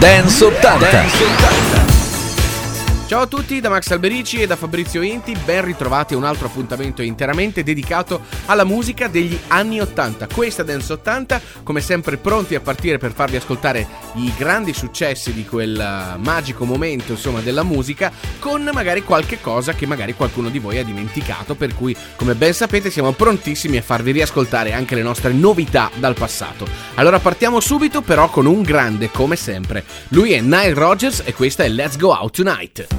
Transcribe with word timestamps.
Dance 0.00 0.42
80. 0.42 0.78
Dance 0.78 1.22
80. 1.90 1.95
Ciao 3.06 3.20
a 3.20 3.26
tutti 3.28 3.60
da 3.60 3.68
Max 3.68 3.88
Alberici 3.92 4.42
e 4.42 4.48
da 4.48 4.56
Fabrizio 4.56 5.00
Inti, 5.00 5.32
ben 5.44 5.64
ritrovati 5.64 6.14
a 6.14 6.16
un 6.16 6.24
altro 6.24 6.48
appuntamento 6.48 7.02
interamente 7.02 7.62
dedicato 7.62 8.22
alla 8.46 8.64
musica 8.64 9.06
degli 9.06 9.38
anni 9.46 9.80
80. 9.80 10.26
Questa 10.26 10.64
Dance 10.64 10.92
80, 10.92 11.40
come 11.62 11.80
sempre 11.80 12.16
pronti 12.16 12.56
a 12.56 12.60
partire 12.60 12.98
per 12.98 13.12
farvi 13.12 13.36
ascoltare 13.36 13.86
i 14.14 14.32
grandi 14.36 14.74
successi 14.74 15.32
di 15.32 15.46
quel 15.46 15.78
eh, 15.78 16.18
magico 16.18 16.64
momento, 16.64 17.12
insomma, 17.12 17.38
della 17.38 17.62
musica, 17.62 18.10
con 18.40 18.68
magari 18.72 19.04
qualche 19.04 19.40
cosa 19.40 19.72
che 19.72 19.86
magari 19.86 20.14
qualcuno 20.14 20.48
di 20.48 20.58
voi 20.58 20.78
ha 20.78 20.84
dimenticato, 20.84 21.54
per 21.54 21.76
cui, 21.76 21.96
come 22.16 22.34
ben 22.34 22.54
sapete, 22.54 22.90
siamo 22.90 23.12
prontissimi 23.12 23.76
a 23.76 23.82
farvi 23.82 24.10
riascoltare 24.10 24.72
anche 24.72 24.96
le 24.96 25.02
nostre 25.02 25.32
novità 25.32 25.92
dal 25.94 26.14
passato. 26.14 26.66
Allora 26.94 27.20
partiamo 27.20 27.60
subito 27.60 28.02
però 28.02 28.28
con 28.30 28.46
un 28.46 28.62
grande, 28.62 29.12
come 29.12 29.36
sempre. 29.36 29.84
Lui 30.08 30.32
è 30.32 30.40
Nile 30.40 30.74
Rogers 30.74 31.22
e 31.24 31.34
questa 31.34 31.62
è 31.62 31.68
Let's 31.68 31.96
Go 31.96 32.10
Out 32.10 32.34
Tonight. 32.34 32.95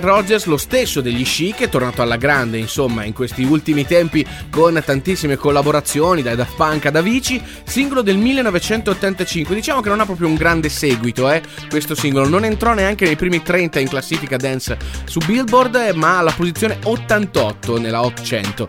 Nile 0.00 0.12
Rogers, 0.12 0.46
lo 0.46 0.56
stesso 0.56 1.00
degli 1.00 1.22
Chic, 1.22 1.60
è 1.60 1.68
tornato 1.68 2.00
alla 2.00 2.16
grande, 2.16 2.56
insomma, 2.56 3.04
in 3.04 3.12
questi 3.12 3.44
ultimi 3.44 3.86
tempi 3.86 4.26
con 4.50 4.80
tantissime 4.84 5.36
collaborazioni, 5.36 6.22
dai 6.22 6.36
Daft 6.36 6.56
Punk 6.56 6.86
ad 6.86 6.96
Avicii, 6.96 7.42
singolo 7.64 8.00
del 8.00 8.16
1985. 8.16 9.54
Diciamo 9.54 9.80
che 9.80 9.90
non 9.90 10.00
ha 10.00 10.06
proprio 10.06 10.28
un 10.28 10.36
grande 10.36 10.70
seguito, 10.70 11.30
eh, 11.30 11.42
questo 11.68 11.94
singolo. 11.94 12.28
Non 12.28 12.44
entrò 12.44 12.72
neanche 12.72 13.04
nei 13.04 13.16
primi 13.16 13.42
30 13.42 13.78
in 13.78 13.88
classifica 13.88 14.36
dance 14.36 14.78
su 15.04 15.20
Billboard, 15.24 15.92
ma 15.94 16.18
alla 16.18 16.32
posizione 16.32 16.78
88 16.82 17.78
nella 17.78 18.02
Hot 18.02 18.22
100. 18.22 18.68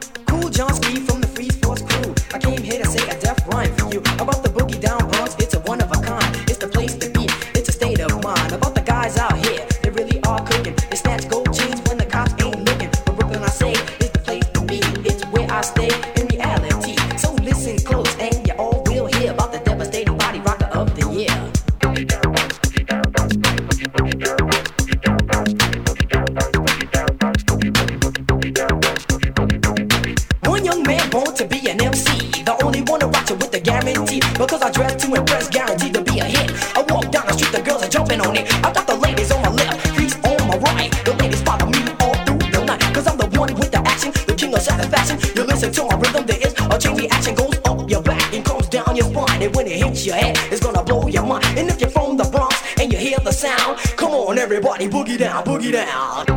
아보기래 55.27 55.81
아보기래. 55.81 56.30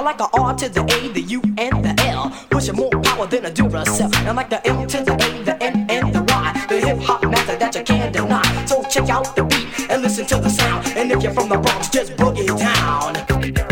I 0.00 0.02
like 0.02 0.16
the 0.16 0.30
R 0.32 0.54
to 0.54 0.66
the 0.66 0.80
A, 0.80 1.08
the 1.12 1.20
U, 1.20 1.42
and 1.58 1.84
the 1.84 1.94
L. 2.06 2.32
Pushing 2.48 2.74
more 2.74 2.88
power 2.88 3.26
than 3.26 3.44
a 3.44 3.50
Duracell. 3.50 4.10
And 4.24 4.34
like 4.34 4.48
the 4.48 4.66
M 4.66 4.86
to 4.86 5.04
the 5.04 5.12
A, 5.12 5.44
the 5.44 5.62
N, 5.62 5.86
and 5.90 6.14
the 6.14 6.22
Y. 6.22 6.66
The 6.70 6.80
hip 6.80 6.98
hop 7.00 7.22
master 7.24 7.56
that 7.56 7.74
you 7.74 7.82
can't 7.82 8.10
deny. 8.10 8.64
So 8.64 8.82
check 8.84 9.10
out 9.10 9.36
the 9.36 9.44
beat 9.44 9.90
and 9.90 10.00
listen 10.00 10.24
to 10.28 10.36
the 10.36 10.48
sound. 10.48 10.86
And 10.96 11.12
if 11.12 11.22
you're 11.22 11.34
from 11.34 11.50
the 11.50 11.58
Bronx, 11.58 11.90
just 11.90 12.16
boogie 12.16 12.46
down. 12.58 13.69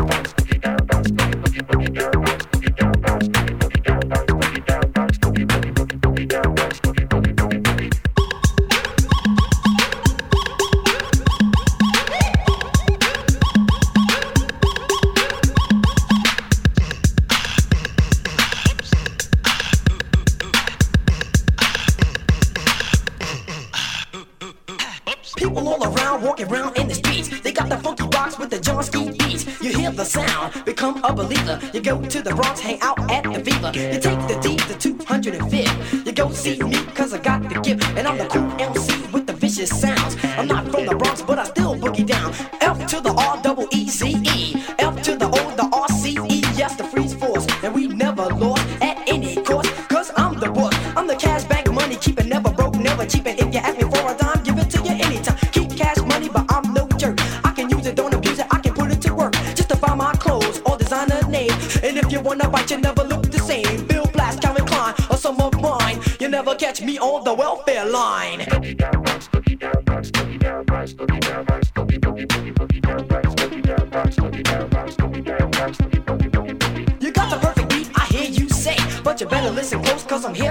You 31.78 31.84
go 31.84 32.02
to 32.02 32.22
the 32.22 32.34
Bronx, 32.34 32.47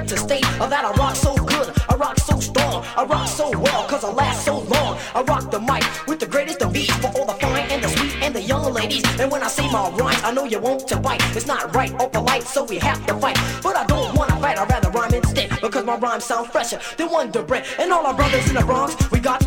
to 0.07 0.17
stay. 0.17 0.41
Or 0.59 0.67
that 0.67 0.85
I 0.85 0.91
rock 0.93 1.15
so 1.15 1.35
good, 1.35 1.73
I 1.89 1.95
rock 1.95 2.17
so 2.19 2.39
strong, 2.39 2.85
I 2.95 3.03
rock 3.03 3.27
so 3.27 3.49
well, 3.57 3.87
cause 3.87 4.03
I 4.03 4.11
last 4.11 4.45
so 4.45 4.59
long. 4.59 4.97
I 5.13 5.21
rock 5.21 5.51
the 5.51 5.59
mic 5.59 5.83
with 6.07 6.19
the 6.19 6.25
greatest 6.25 6.61
of 6.61 6.73
beats 6.73 6.95
for 6.97 7.07
all 7.07 7.25
the 7.25 7.33
fine 7.33 7.67
and 7.69 7.83
the 7.83 7.89
sweet 7.89 8.13
and 8.21 8.33
the 8.33 8.41
young 8.41 8.73
ladies. 8.73 9.03
And 9.19 9.31
when 9.31 9.43
I 9.43 9.47
say 9.47 9.69
my 9.71 9.89
rhymes, 9.91 10.21
I 10.23 10.31
know 10.31 10.45
you 10.45 10.59
want 10.59 10.87
to 10.87 10.97
bite. 10.97 11.21
It's 11.35 11.45
not 11.45 11.75
right 11.75 11.93
or 11.99 12.09
polite, 12.09 12.43
so 12.43 12.63
we 12.63 12.77
have 12.79 13.05
to 13.07 13.13
fight. 13.15 13.37
But 13.61 13.75
I 13.75 13.85
don't 13.85 14.15
wanna 14.15 14.39
fight, 14.39 14.57
I'd 14.57 14.69
rather 14.69 14.89
rhyme 14.91 15.13
instead. 15.13 15.49
Because 15.61 15.85
my 15.85 15.97
rhymes 15.97 16.25
sound 16.25 16.51
fresher 16.51 16.79
than 16.97 17.09
Wonder 17.09 17.43
Bread. 17.43 17.65
And 17.79 17.91
all 17.91 18.05
our 18.05 18.13
brothers 18.13 18.47
in 18.49 18.55
the 18.55 18.61
Bronx, 18.61 19.11
we 19.11 19.19
got 19.19 19.46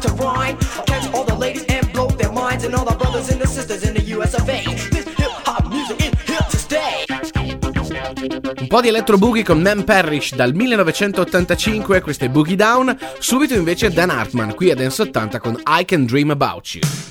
po' 8.70 8.80
di 8.80 8.86
electro 8.86 9.18
boogie 9.18 9.42
con 9.42 9.60
Man 9.60 9.82
Parrish 9.82 10.32
dal 10.36 10.54
1985, 10.54 12.00
questo 12.00 12.26
è 12.26 12.28
Boogie 12.28 12.54
Down. 12.54 12.96
Subito 13.18 13.54
invece 13.54 13.90
Dan 13.90 14.10
Hartman, 14.10 14.54
qui 14.54 14.70
a 14.70 14.76
Dance 14.76 15.02
80 15.02 15.40
con 15.40 15.60
I 15.66 15.84
Can 15.84 16.06
Dream 16.06 16.30
About 16.30 16.68
You. 16.74 17.09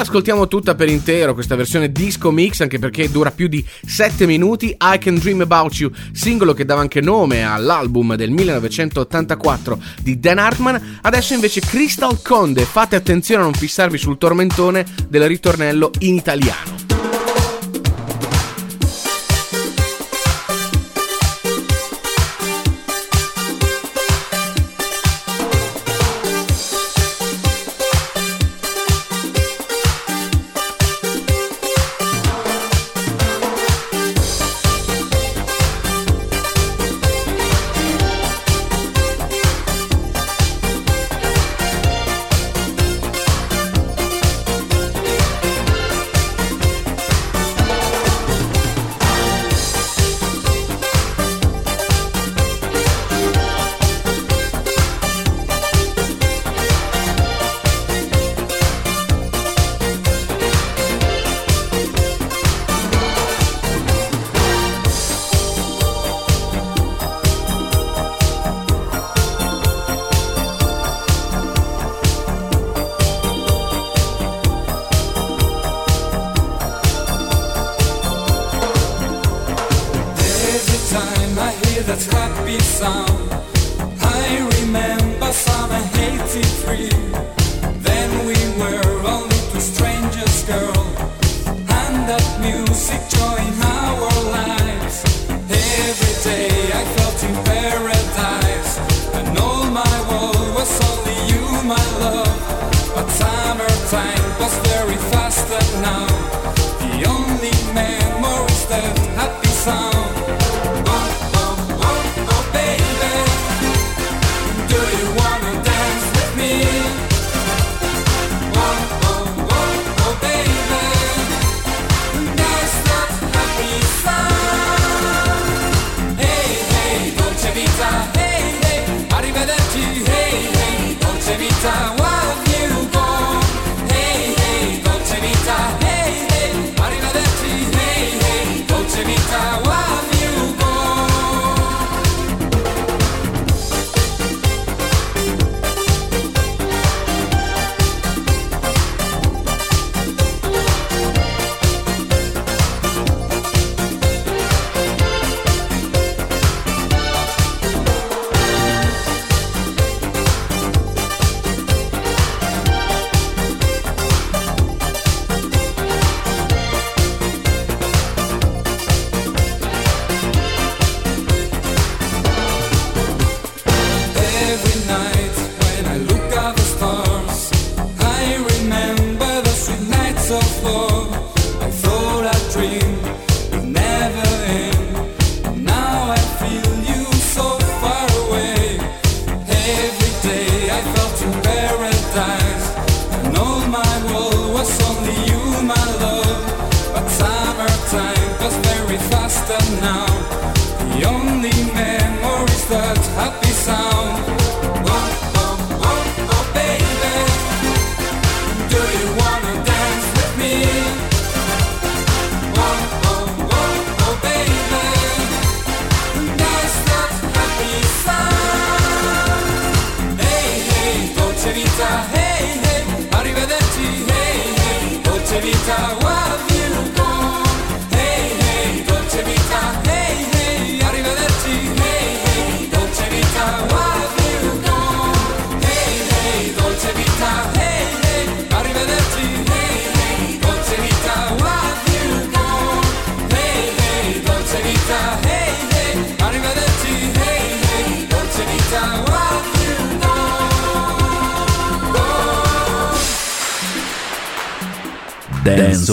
Ascoltiamo 0.00 0.48
tutta 0.48 0.74
per 0.74 0.88
intero 0.88 1.34
questa 1.34 1.56
versione 1.56 1.92
disco 1.92 2.30
mix, 2.30 2.60
anche 2.60 2.78
perché 2.78 3.10
dura 3.10 3.30
più 3.30 3.48
di 3.48 3.64
7 3.86 4.26
minuti. 4.26 4.76
I 4.80 4.98
Can 4.98 5.16
Dream 5.16 5.42
About 5.42 5.74
You, 5.74 5.90
singolo 6.12 6.52
che 6.54 6.64
dava 6.64 6.80
anche 6.80 7.00
nome 7.00 7.44
all'album 7.44 8.14
del 8.14 8.30
1984 8.30 9.82
di 10.02 10.18
Dan 10.18 10.38
Hartman. 10.38 10.98
Adesso 11.02 11.34
invece 11.34 11.60
Crystal 11.60 12.20
Conde, 12.22 12.64
fate 12.64 12.96
attenzione 12.96 13.42
a 13.42 13.44
non 13.44 13.54
fissarvi 13.54 13.98
sul 13.98 14.18
tormentone 14.18 14.84
del 15.08 15.26
ritornello 15.26 15.90
in 16.00 16.14
italiano. 16.14 16.73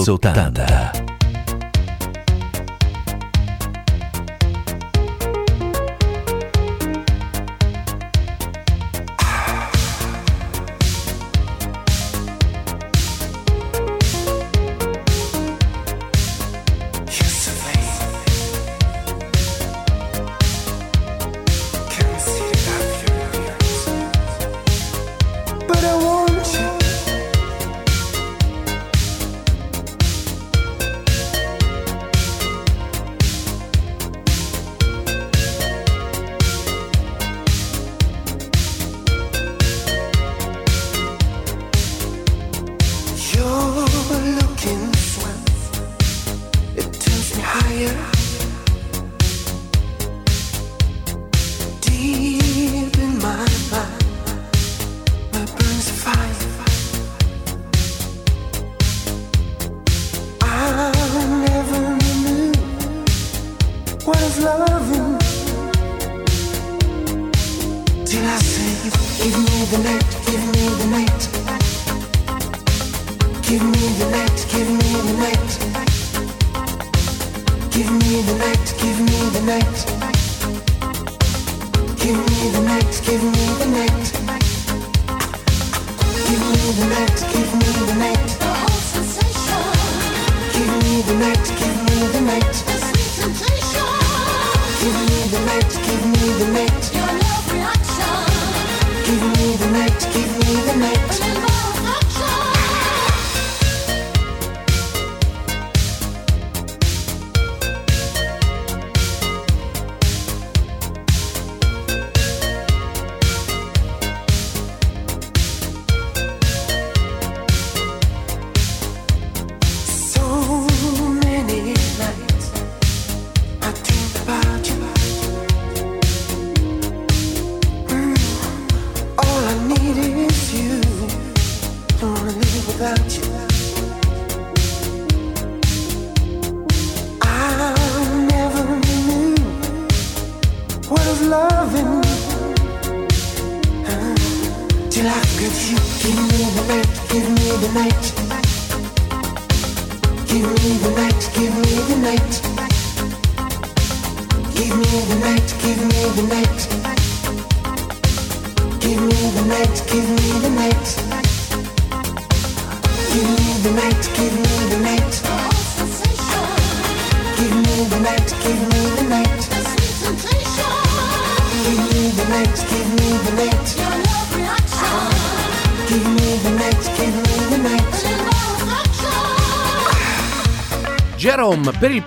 80. 0.03 1.00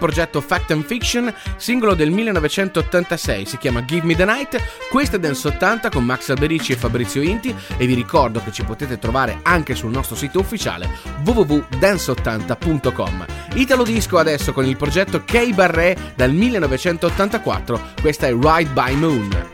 Progetto 0.05 0.43
Fact 0.43 0.73
and 0.73 0.85
Fiction, 0.85 1.33
singolo 1.57 1.95
del 1.95 2.11
1986, 2.11 3.47
si 3.47 3.57
chiama 3.57 3.87
Give 3.87 4.05
Me 4.05 4.15
the 4.15 4.27
Night, 4.27 4.63
questa 4.91 5.17
è 5.17 5.19
Dance 5.19 5.49
80 5.49 5.89
con 5.89 6.05
Max 6.05 6.29
Alberici 6.29 6.73
e 6.73 6.77
Fabrizio 6.77 7.23
Inti 7.23 7.55
e 7.79 7.87
vi 7.87 7.95
ricordo 7.95 8.43
che 8.45 8.53
ci 8.53 8.65
potete 8.65 8.99
trovare 8.99 9.39
anche 9.45 9.75
sul 9.75 9.91
nostro 9.91 10.15
sito 10.15 10.41
ufficiale 10.41 10.91
www.dance80.com. 11.25 13.25
Italo 13.55 13.83
Disco 13.83 14.19
adesso 14.19 14.53
con 14.53 14.67
il 14.67 14.77
progetto 14.77 15.25
K 15.25 15.55
Barré 15.55 15.97
dal 16.15 16.33
1984, 16.33 17.81
questa 18.03 18.27
è 18.27 18.33
Ride 18.33 18.71
by 18.73 18.95
Moon. 18.97 19.54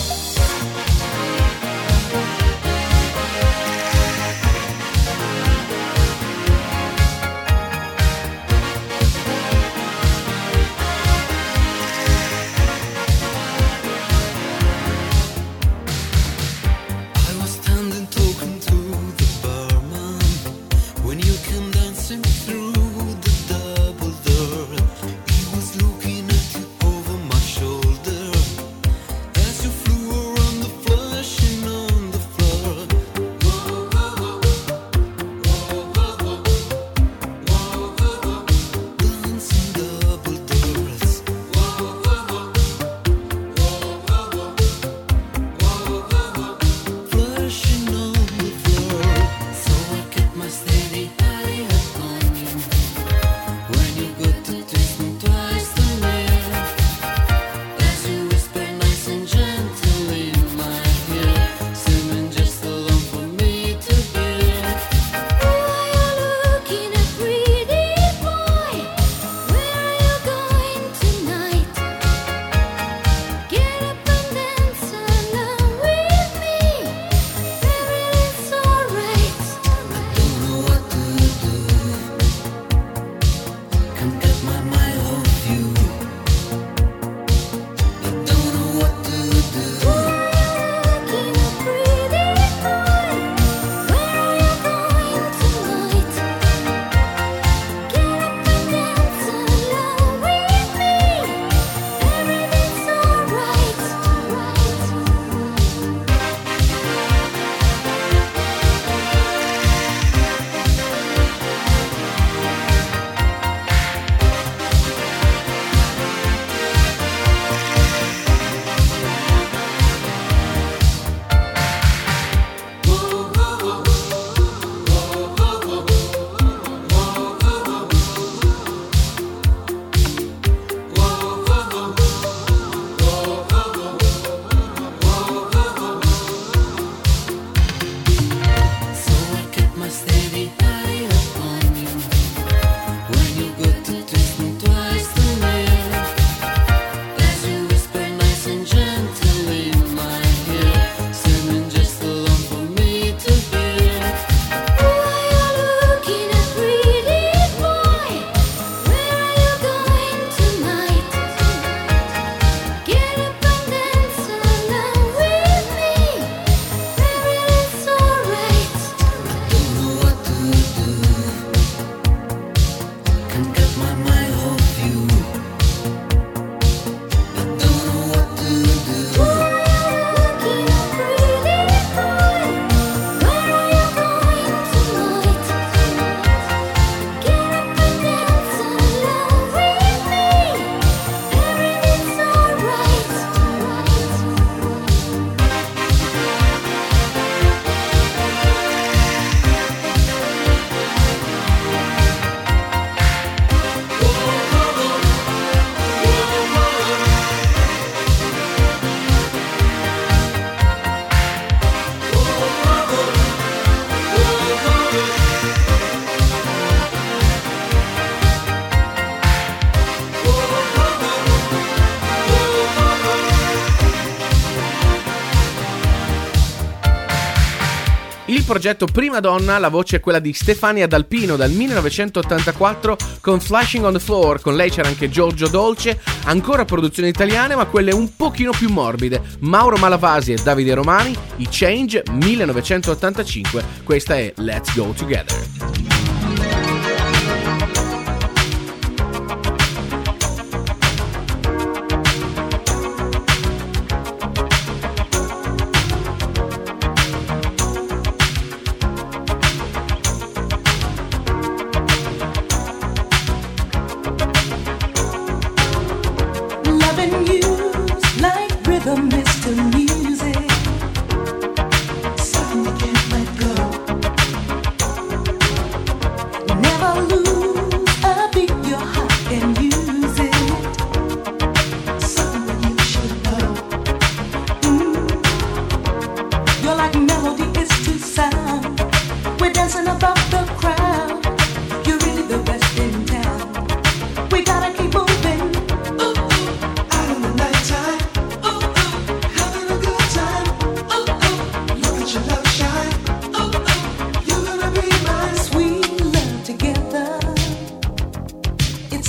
progetto 228.51 228.85
Prima 228.85 229.21
Donna 229.21 229.57
la 229.59 229.69
voce 229.69 229.95
è 229.95 229.99
quella 230.01 230.19
di 230.19 230.33
Stefania 230.33 230.85
D'Alpino 230.85 231.37
dal 231.37 231.51
1984 231.51 232.97
con 233.21 233.39
Flashing 233.39 233.85
on 233.85 233.93
the 233.93 233.99
Floor, 233.99 234.41
con 234.41 234.57
lei 234.57 234.69
c'era 234.69 234.89
anche 234.89 235.09
Giorgio 235.09 235.47
Dolce, 235.47 236.01
ancora 236.25 236.65
produzioni 236.65 237.07
italiane 237.07 237.55
ma 237.55 237.63
quelle 237.63 237.93
un 237.93 238.13
pochino 238.13 238.51
più 238.51 238.69
morbide, 238.69 239.21
Mauro 239.39 239.77
Malavasi 239.77 240.33
e 240.33 240.41
Davide 240.43 240.73
Romani, 240.73 241.15
i 241.37 241.47
Change 241.49 242.03
1985, 242.11 243.63
questa 243.85 244.17
è 244.17 244.33
Let's 244.35 244.75
Go 244.75 244.91
Together. 244.97 245.50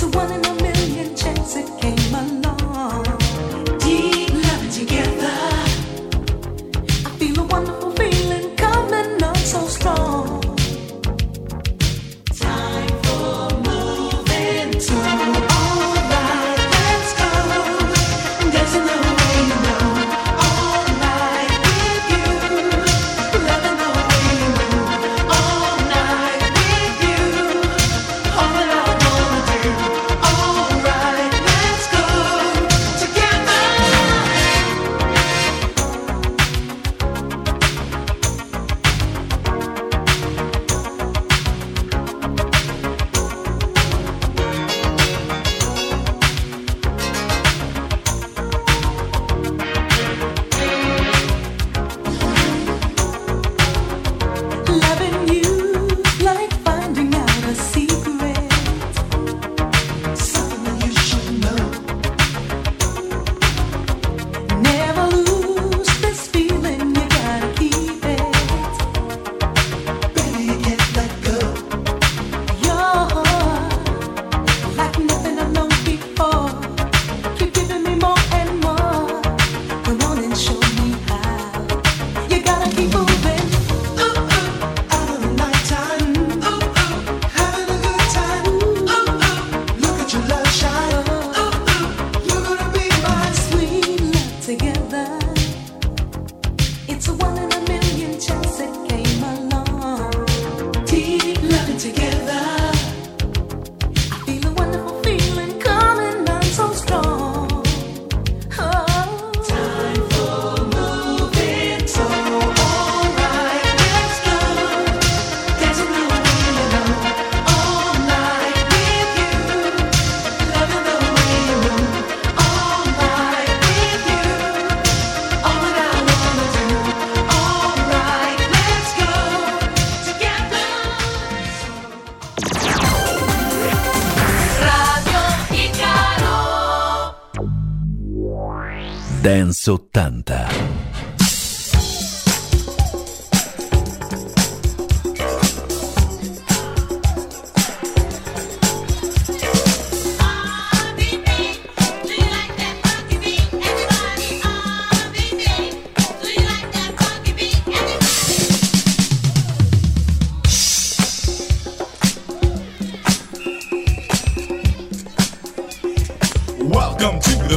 the 0.03 0.17
one 0.17 0.31
in 0.31 0.45
a 0.45 0.53
million. 0.55 0.72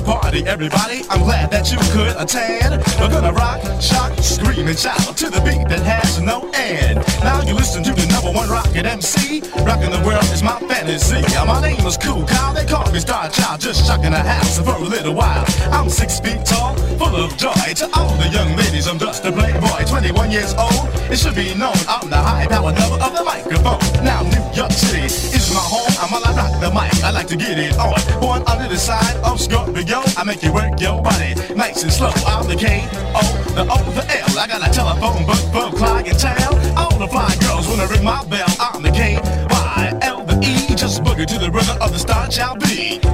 Party, 0.06 0.46
everybody. 0.46 1.02
I'm 1.10 1.20
glad 1.20 1.50
that 1.50 1.72
you 1.72 1.78
could 1.90 2.14
attend. 2.16 2.78
We're 3.00 3.10
gonna 3.10 3.32
rock, 3.32 3.60
shock, 3.82 4.16
scream, 4.22 4.68
and 4.68 4.78
shout 4.78 5.16
to 5.18 5.28
the 5.28 5.42
beat 5.42 5.66
that 5.68 5.82
has 5.82 6.20
no 6.22 6.48
end. 6.54 7.02
Now 7.26 7.42
you 7.42 7.54
listen 7.54 7.82
to 7.82 7.92
the 7.92 8.06
number 8.06 8.30
one 8.30 8.48
rocket 8.48 8.86
MC. 8.86 9.42
Rocking 9.66 9.90
the 9.90 10.00
world 10.06 10.24
is 10.30 10.42
my 10.42 10.58
fantasy. 10.60 11.20
My 11.44 11.60
name 11.60 11.84
is 11.84 11.96
Cool 11.98 12.24
Kyle. 12.24 12.54
They 12.54 12.64
call 12.64 12.90
me 12.92 13.00
Star 13.00 13.28
Child. 13.28 13.60
Just 13.60 13.84
shocking 13.86 14.12
the 14.12 14.22
house 14.22 14.58
for 14.60 14.76
a 14.76 14.88
little 14.94 15.14
while. 15.14 15.44
I'm 15.72 15.90
six 15.90 16.20
feet 16.20 16.46
tall, 16.46 16.76
full 16.98 17.16
of 17.16 17.36
joy. 17.36 17.66
To 17.82 17.90
all 17.98 18.14
the 18.16 18.28
young 18.28 18.54
ladies, 18.56 18.86
I'm 18.86 18.98
just 18.98 19.24
a 19.24 19.32
playboy. 19.32 19.84
21 19.90 20.30
years 20.30 20.54
old. 20.54 20.86
It 21.10 21.18
should 21.18 21.34
be 21.34 21.52
known 21.54 21.76
I'm 21.88 22.08
the 22.08 22.16
high 22.16 22.46
power 22.46 22.70
lover 22.70 23.02
of 23.02 23.12
the 23.12 23.24
microphone. 23.24 23.82
Now 24.04 24.22
New 24.22 24.45
York 24.56 24.72
City 24.72 25.04
is 25.04 25.52
my 25.52 25.60
home. 25.60 25.92
I'm 26.00 26.14
all 26.14 26.24
I 26.24 26.32
rock 26.32 26.60
the 26.64 26.70
mic. 26.72 26.88
I 27.04 27.10
like 27.10 27.26
to 27.26 27.36
get 27.36 27.58
it 27.58 27.76
on. 27.76 27.92
Born 28.22 28.42
under 28.48 28.66
the 28.66 28.78
side 28.78 29.16
of 29.22 29.38
Scorpio. 29.38 30.00
I 30.16 30.24
make 30.24 30.42
you 30.42 30.50
work 30.50 30.80
your 30.80 31.02
body 31.02 31.34
nice 31.54 31.82
and 31.82 31.92
slow. 31.92 32.08
I'm 32.24 32.48
the 32.48 32.56
K 32.56 32.88
O, 33.12 33.20
the 33.52 33.68
O, 33.68 33.76
the 33.92 34.00
L. 34.00 34.38
I 34.38 34.46
got 34.48 34.66
a 34.66 34.72
telephone 34.72 35.26
book 35.26 35.44
for 35.52 35.76
clientele. 35.76 36.56
All 36.72 36.96
the 36.96 37.06
fly 37.06 37.36
girls 37.44 37.68
wanna 37.68 37.86
ring 37.86 38.02
my 38.02 38.24
bell. 38.24 38.48
I'm 38.58 38.82
the 38.82 38.90
K 38.90 39.20
Y 39.20 39.98
L 40.00 40.24
the 40.24 40.40
E. 40.40 40.74
Just 40.74 41.04
boogie 41.04 41.26
to 41.26 41.38
the 41.38 41.50
rhythm 41.50 41.76
of 41.82 41.92
the 41.92 41.98
Star 41.98 42.26
Child 42.26 42.60
beat. 42.60 43.04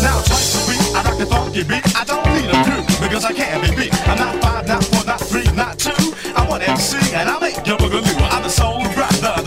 Now 0.00 0.24
twice 0.24 0.56
a 0.56 0.62
week, 0.72 0.80
I 0.96 1.04
rock 1.04 1.18
the 1.18 1.26
funky 1.26 1.64
beat. 1.64 1.84
I 1.94 2.04
don't 2.04 2.24
need 2.32 2.48
a 2.48 2.56
crew 2.64 2.80
because 3.04 3.26
I 3.26 3.32
can't 3.34 3.60
be 3.60 3.76
beat. 3.76 4.08
I'm 4.08 4.16
not 4.16 4.40
five, 4.40 4.66
not 4.66 4.84
four, 4.84 5.04
not 5.04 5.20
three, 5.20 5.44
not 5.52 5.78
two. 5.78 6.00
I'm 6.34 6.48
one 6.48 6.62
MC 6.62 6.96
and 7.12 7.28
I 7.28 7.38
make 7.38 7.66
your 7.66 7.76
boogaloo. 7.76 8.16
I'm 8.32 8.42
the 8.42 8.48
soul 8.48 8.80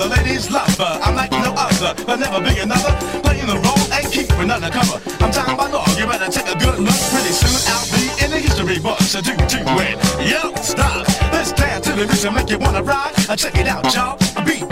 brother, 0.03 0.15
the 0.15 0.23
ladies 0.23 0.51
lover. 0.51 0.99
I'm 1.03 1.15
like 1.15 1.31
no 1.31 1.53
other, 1.57 1.93
but 2.05 2.19
never 2.19 2.39
be 2.41 2.59
another. 2.59 2.93
Playing 3.21 3.47
the 3.47 3.59
role 3.59 3.85
and 3.91 4.11
keeping 4.11 4.51
undercover. 4.51 5.01
I'm 5.23 5.31
down 5.31 5.57
by 5.57 5.69
law, 5.69 5.85
you 5.97 6.05
better 6.05 6.31
take 6.31 6.47
a 6.47 6.57
good 6.57 6.79
look. 6.79 6.99
Pretty 7.11 7.33
soon 7.33 7.55
I'll 7.71 7.87
be 7.91 8.23
in 8.23 8.31
the 8.31 8.39
history 8.39 8.79
books. 8.79 9.11
So 9.11 9.21
do 9.21 9.35
do 9.35 9.59
it, 9.81 9.97
yo, 10.27 10.53
stop. 10.61 11.07
Let's 11.31 11.51
dance 11.53 11.85
to 11.87 11.93
the 11.93 12.05
music, 12.05 12.33
make 12.33 12.49
you 12.49 12.59
wanna 12.59 12.83
rock. 12.83 13.13
Uh, 13.29 13.35
Check 13.35 13.55
it 13.57 13.67
out, 13.67 13.93
y'all. 13.93 14.17
Beat. 14.45 14.63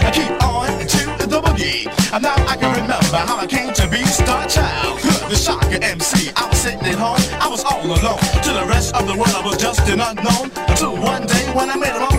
I 0.00 0.10
keep 0.10 0.30
on 0.42 0.68
to 0.68 1.26
the 1.26 1.40
boogie. 1.40 1.86
And 2.12 2.22
now 2.22 2.34
I 2.46 2.56
can 2.56 2.72
remember 2.72 3.16
how 3.16 3.36
I 3.36 3.46
came 3.46 3.72
to 3.74 3.88
be 3.88 4.04
Star 4.06 4.46
Child. 4.48 5.00
The 5.28 5.36
shocker 5.36 5.78
MC, 5.82 6.32
I 6.34 6.48
was 6.48 6.58
sitting 6.58 6.80
at 6.80 6.94
home, 6.94 7.20
I 7.40 7.48
was 7.48 7.62
all 7.64 7.84
alone. 7.84 8.18
To 8.44 8.50
the 8.52 8.64
rest 8.66 8.94
of 8.94 9.06
the 9.06 9.12
world, 9.12 9.34
I 9.36 9.44
was 9.44 9.58
just 9.58 9.86
an 9.88 10.00
unknown. 10.00 10.50
Until 10.68 10.96
one 10.96 11.26
day 11.26 11.44
when 11.52 11.68
I 11.68 11.76
made 11.76 11.92
a 11.92 12.17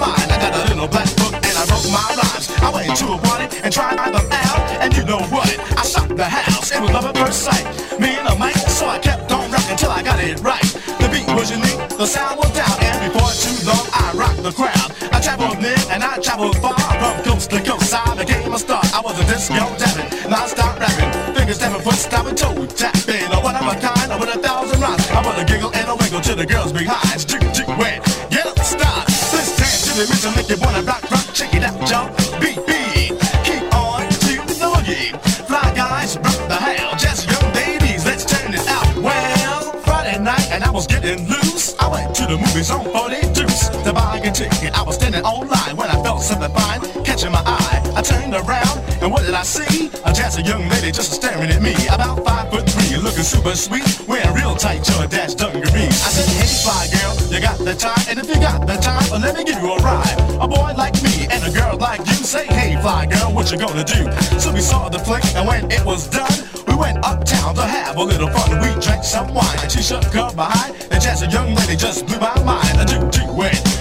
to 3.00 3.14
a 3.14 3.18
party 3.18 3.48
and 3.64 3.72
tried 3.72 3.96
them 3.96 4.28
out, 4.30 4.60
and 4.84 4.92
you 4.92 5.04
know 5.06 5.24
what? 5.32 5.48
I 5.80 5.84
shocked 5.88 6.18
the 6.18 6.28
house. 6.28 6.72
It 6.72 6.82
was 6.82 6.92
love 6.92 7.06
at 7.06 7.16
first 7.16 7.48
sight. 7.48 7.64
Me 7.96 8.20
and 8.20 8.28
the 8.28 8.36
mic, 8.36 8.56
so 8.68 8.88
I 8.88 9.00
kept 9.00 9.32
on 9.32 9.50
rocking 9.52 9.78
till 9.78 9.92
I 9.92 10.04
got 10.04 10.20
it 10.20 10.40
right. 10.44 10.68
The 11.00 11.08
beat 11.08 11.28
was 11.32 11.50
unique, 11.50 11.80
the 11.96 12.06
sound 12.06 12.44
was 12.44 12.52
down, 12.52 12.76
and 12.84 13.00
before 13.08 13.32
too 13.32 13.56
long, 13.64 13.88
I 13.96 14.12
rocked 14.20 14.44
the 14.44 14.52
crowd. 14.52 14.92
I 15.16 15.22
traveled 15.24 15.64
near 15.64 15.80
and 15.96 16.04
I 16.04 16.20
traveled 16.20 16.58
far, 16.60 16.76
from 16.76 17.16
coast 17.24 17.50
to 17.52 17.64
coast. 17.64 17.96
I 17.96 18.04
became 18.20 18.52
a 18.52 18.60
star. 18.60 18.84
I 18.92 19.00
was 19.00 19.16
a 19.16 19.26
disco 19.32 19.64
dabbing, 19.80 20.10
non-stop 20.30 20.76
rapping, 20.76 21.12
fingers 21.34 21.58
tapping, 21.58 21.82
foot 21.82 21.96
stomping, 21.96 22.36
toe 22.36 22.66
tapping. 22.68 23.32
A 23.32 23.40
one 23.40 23.56
of 23.56 23.64
a 23.64 23.80
kind, 23.80 24.12
with 24.20 24.36
a 24.36 24.40
thousand 24.44 24.82
rhymes. 24.84 25.08
I 25.16 25.24
put 25.24 25.40
a 25.40 25.46
giggle 25.48 25.72
and 25.72 25.88
a 25.88 25.96
wiggle 25.96 26.20
to 26.20 26.36
the 26.36 26.46
girls 26.46 26.74
behind. 26.76 27.16
Jig, 27.24 27.48
jig, 27.56 27.68
wait, 27.80 28.04
get 28.28 28.44
up, 28.44 28.60
stop. 28.60 29.08
Let's 29.32 29.56
dance 29.56 29.88
to 29.88 29.92
the 29.96 30.06
music, 30.12 30.36
make 30.36 30.50
you 30.52 30.60
wanna 30.60 30.84
rock, 30.84 31.04
rock. 31.10 31.24
Check 31.32 31.56
it 31.56 31.64
out, 31.64 31.80
y'all. 31.88 32.19
Was 40.80 40.88
getting 40.88 41.28
loose. 41.28 41.76
I 41.78 41.92
went 41.92 42.16
to 42.16 42.24
the 42.24 42.38
movies 42.38 42.72
on 42.72 42.86
40 42.88 43.36
Deuce 43.36 43.68
to 43.84 43.92
buy 43.92 44.16
a 44.24 44.32
ticket. 44.32 44.72
I 44.72 44.82
was 44.82 44.96
standing 44.96 45.24
online 45.24 45.76
when 45.76 45.90
I 45.90 46.02
felt 46.02 46.24
something 46.24 46.48
fine 46.56 46.80
catching 47.04 47.34
my 47.34 47.44
eye. 47.44 47.84
I 47.98 48.02
turned 48.02 48.34
around 48.34 48.80
And 49.04 49.12
what 49.12 49.24
did 49.28 49.34
I 49.34 49.44
see? 49.44 49.92
A 50.08 50.12
a 50.16 50.42
young 50.42 50.64
lady 50.70 50.92
just 50.92 51.12
staring 51.12 51.52
at 51.52 51.62
me. 51.62 51.76
About 51.92 52.24
five 52.24 52.50
foot 52.50 52.64
three, 52.70 52.96
looking 52.96 53.28
super 53.28 53.56
sweet, 53.56 53.84
wearing 54.08 54.34
real 54.34 54.56
tight 54.56 54.80
Jordache 54.88 55.36
dungarees. 55.36 56.00
I 56.08 56.10
said, 56.16 56.30
hey 56.40 56.48
fly 56.64 56.88
girl, 56.96 57.14
you 57.28 57.42
got 57.42 57.58
the 57.60 57.76
time? 57.76 58.04
And 58.08 58.18
if 58.18 58.28
you 58.32 58.40
got 58.40 58.66
the 58.66 58.78
time, 58.80 59.04
well, 59.12 59.20
let 59.20 59.36
me 59.36 59.44
give 59.44 59.60
you 59.62 59.74
a 59.74 59.80
ride. 59.84 60.16
A 60.40 60.48
boy 60.48 60.72
like 60.80 60.96
me 61.04 61.28
and 61.28 61.44
a 61.44 61.52
girl 61.52 61.76
like 61.78 62.00
you 62.08 62.24
say, 62.24 62.46
hey 62.48 62.80
fly 62.80 63.06
girl, 63.06 63.34
what 63.36 63.52
you 63.52 63.58
gonna 63.58 63.84
do? 63.84 64.08
So 64.40 64.54
we 64.54 64.62
saw 64.62 64.88
the 64.88 65.00
flick, 65.00 65.26
and 65.36 65.46
when 65.46 65.70
it 65.72 65.84
was 65.84 66.08
done, 66.08 66.32
uptown 67.50 67.56
to 67.56 67.62
have 67.62 67.98
a 67.98 68.04
little 68.04 68.30
fun. 68.30 68.60
We 68.60 68.80
drank 68.80 69.04
some 69.04 69.34
wine, 69.34 69.70
she 69.70 69.82
shook 69.82 70.04
her 70.06 70.34
behind. 70.36 70.76
And 70.92 71.02
just 71.02 71.24
a 71.24 71.28
young 71.28 71.56
lady 71.56 71.76
just 71.76 72.06
blew 72.06 72.20
my 72.20 72.36
mind. 72.44 72.80
A 72.80 72.86
do 72.86 73.10
do 73.10 73.34
went. 73.34 73.80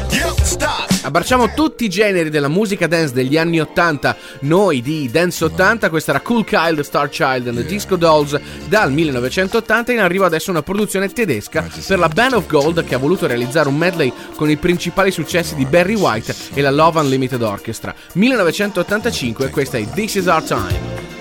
Abbracciamo 1.00 1.54
tutti 1.54 1.84
i 1.84 1.88
generi 1.88 2.28
della 2.28 2.48
musica 2.48 2.86
dance 2.86 3.14
degli 3.14 3.38
anni 3.38 3.60
80, 3.60 4.16
noi 4.40 4.82
di 4.82 5.08
Dance 5.10 5.44
80, 5.44 5.88
questa 5.88 6.10
era 6.10 6.20
Cool 6.20 6.44
Kyle, 6.44 6.82
Star 6.82 7.08
Child 7.08 7.48
and 7.48 7.56
the 7.56 7.64
Disco 7.64 7.96
Dolls 7.96 8.38
dal 8.66 8.92
1980 8.92 9.92
in 9.92 10.00
arrivo 10.00 10.26
adesso 10.26 10.50
una 10.50 10.62
produzione 10.62 11.08
tedesca 11.08 11.66
per 11.86 11.98
la 11.98 12.08
Band 12.08 12.34
of 12.34 12.46
Gold 12.46 12.84
che 12.84 12.94
ha 12.94 12.98
voluto 12.98 13.26
realizzare 13.26 13.68
un 13.68 13.76
medley 13.76 14.12
con 14.34 14.50
i 14.50 14.56
principali 14.56 15.10
successi 15.10 15.54
di 15.54 15.64
Barry 15.64 15.94
White 15.94 16.34
e 16.52 16.60
la 16.60 16.70
Love 16.70 17.00
Unlimited 17.00 17.40
Orchestra. 17.40 17.94
1985, 18.12 19.48
questa 19.48 19.78
è 19.78 19.88
This 19.88 20.16
Is 20.16 20.26
Our 20.26 20.42
Time. 20.42 21.17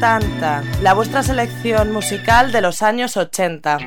80, 0.00 0.62
la 0.82 0.94
vuestra 0.94 1.22
selección 1.22 1.92
musical 1.92 2.52
de 2.52 2.62
los 2.62 2.80
años 2.80 3.18
80. 3.18 3.80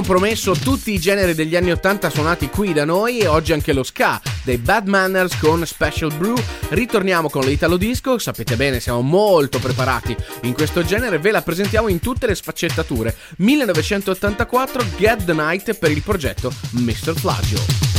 avevamo 0.00 0.02
promesso 0.02 0.52
tutti 0.52 0.92
i 0.92 0.98
generi 0.98 1.34
degli 1.34 1.56
anni 1.56 1.70
80 1.70 2.10
suonati 2.10 2.48
qui 2.48 2.72
da 2.72 2.84
noi 2.84 3.18
e 3.18 3.26
oggi 3.26 3.52
anche 3.52 3.72
lo 3.72 3.82
ska 3.82 4.20
dei 4.42 4.58
Bad 4.58 4.88
Manners 4.88 5.38
con 5.38 5.64
Special 5.64 6.12
Brew. 6.14 6.36
Ritorniamo 6.70 7.28
con 7.28 7.44
l'Italo 7.44 7.76
Disco, 7.76 8.18
sapete 8.18 8.56
bene 8.56 8.80
siamo 8.80 9.00
molto 9.02 9.58
preparati 9.58 10.16
in 10.42 10.54
questo 10.54 10.84
genere, 10.84 11.18
ve 11.18 11.30
la 11.30 11.42
presentiamo 11.42 11.88
in 11.88 12.00
tutte 12.00 12.26
le 12.26 12.34
sfaccettature. 12.34 13.14
1984 13.36 14.84
Get 14.96 15.24
the 15.24 15.34
Night 15.34 15.74
per 15.74 15.90
il 15.90 16.02
progetto 16.02 16.52
Mr. 16.72 17.14
Flagio. 17.14 17.89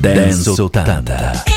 Dance 0.00 0.48
80. 0.48 1.49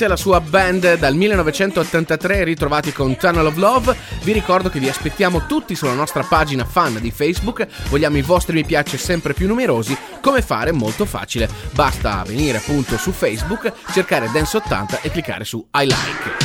Weeks 0.00 0.02
e 0.02 0.08
la 0.08 0.16
sua 0.16 0.40
band 0.40 0.98
dal 0.98 1.14
1983 1.14 2.44
ritrovati 2.44 2.92
con 2.92 3.16
Tunnel 3.16 3.46
of 3.46 3.56
Love. 3.56 3.96
Vi 4.22 4.32
ricordo 4.32 4.68
che 4.68 4.78
vi 4.78 4.88
aspettiamo 4.88 5.46
tutti 5.46 5.74
sulla 5.74 5.94
nostra 5.94 6.22
pagina 6.22 6.64
fan 6.64 6.98
di 7.00 7.10
Facebook. 7.10 7.66
Vogliamo 7.88 8.16
i 8.16 8.22
vostri 8.22 8.54
mi 8.54 8.64
piace 8.64 8.96
sempre 8.96 9.34
più 9.34 9.46
numerosi. 9.46 9.96
Come 10.20 10.42
fare? 10.42 10.72
Molto 10.72 11.04
facile. 11.04 11.48
Basta 11.72 12.22
venire 12.26 12.58
appunto 12.58 12.96
su 12.96 13.12
Facebook, 13.12 13.72
cercare 13.92 14.30
Dance 14.32 14.56
80 14.56 15.00
e 15.02 15.10
cliccare 15.10 15.44
su 15.44 15.66
I 15.72 15.84
like. 15.84 16.39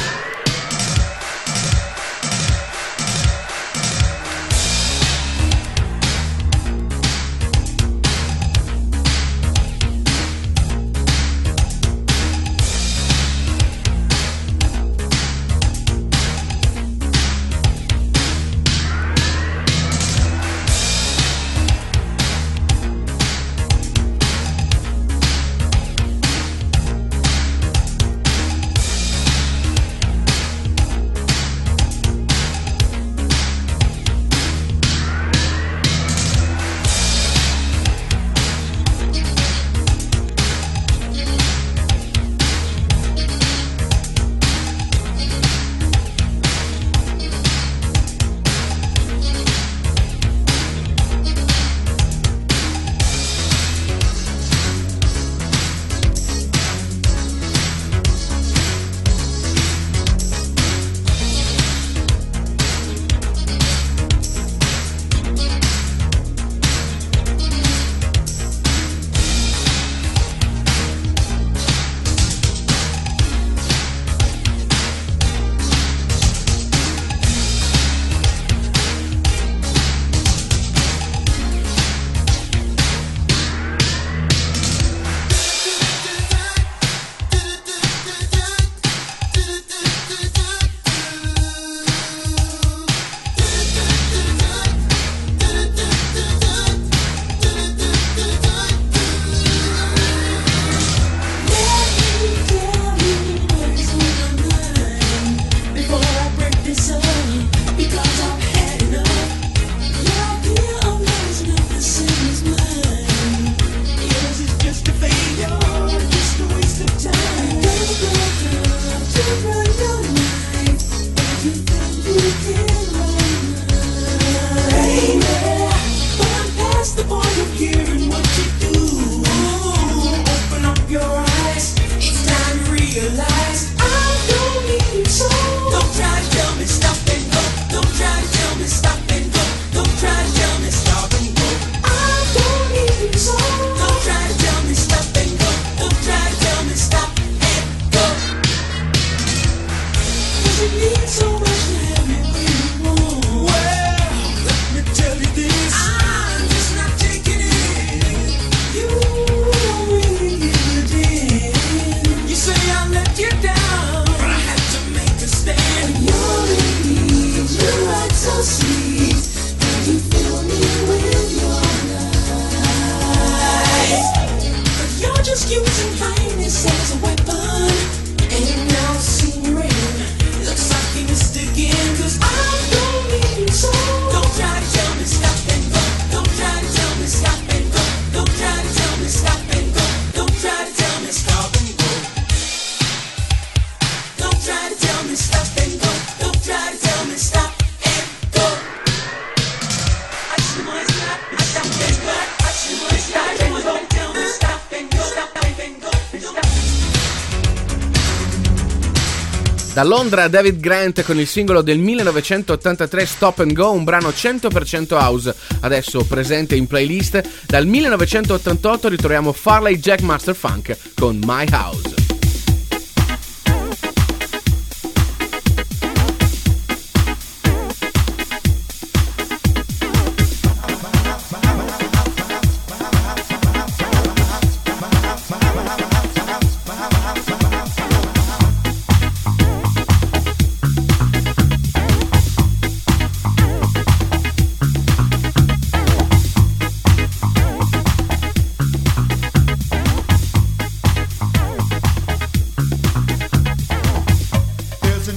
Londra 209.86 210.28
David 210.28 210.60
Grant 210.60 211.04
con 211.04 211.20
il 211.20 211.28
singolo 211.28 211.62
del 211.62 211.78
1983 211.78 213.06
Stop 213.06 213.40
and 213.40 213.54
Go, 213.54 213.72
un 213.72 213.84
brano 213.84 214.10
100% 214.10 214.98
house, 214.98 215.36
adesso 215.62 216.04
presente 216.06 216.56
in 216.56 216.66
playlist. 216.66 217.22
Dal 217.46 217.68
1988 217.68 218.90
ritroviamo 218.90 219.32
Farley 219.32 219.78
Jack 219.78 220.02
Master 220.02 220.36
Funk 220.36 220.76
con 220.96 221.20
My 221.24 221.46
House. 221.50 221.85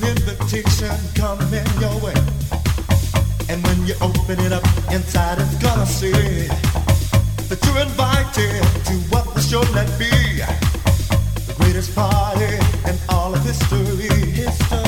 Invitation 0.09 0.97
coming 1.15 1.67
your 1.81 1.97
way. 2.01 2.15
And 3.51 3.63
when 3.67 3.87
you 3.87 3.95
open 4.01 4.41
it 4.41 4.53
up, 4.53 4.65
inside 4.91 5.39
it's 5.39 5.55
gonna 5.57 5.85
say 5.85 6.49
that 7.49 7.59
you're 7.65 7.83
invited 7.83 8.63
to 8.87 8.95
what 9.11 9.35
the 9.35 9.41
show 9.41 9.61
let 9.75 9.89
be. 9.99 10.09
The 11.47 11.55
greatest 11.59 11.95
party 11.95 12.55
in 12.89 12.97
all 13.11 13.35
of. 13.35 13.43
History. 13.45 14.88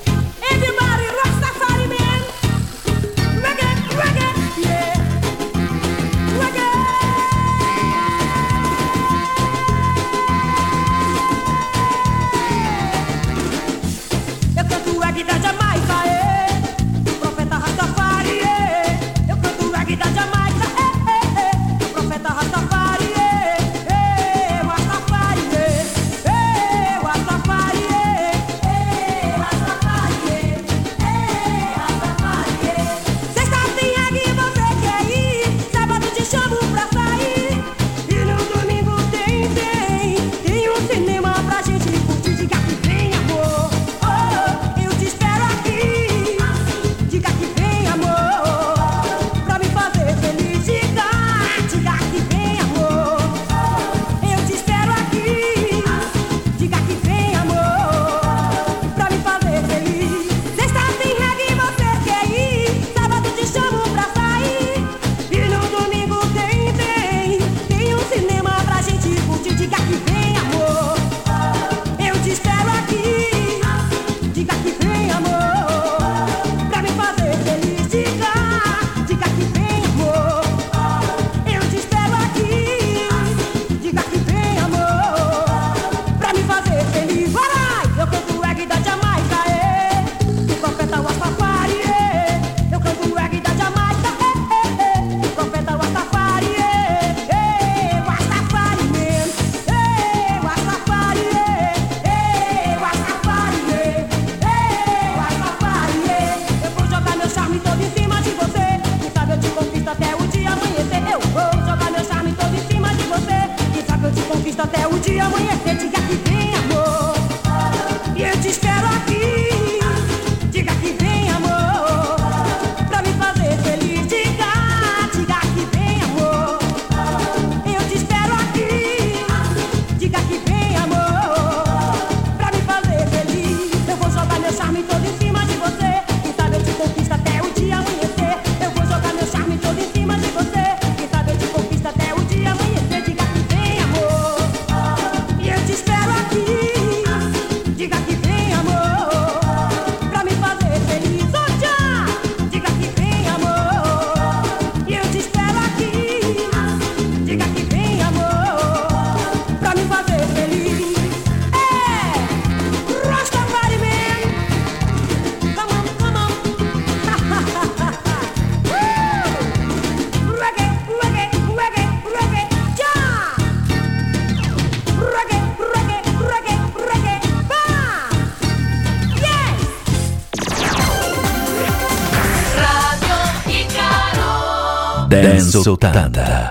Sotanda. 185.51 186.50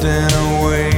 Drifting 0.00 0.38
away. 0.58 0.90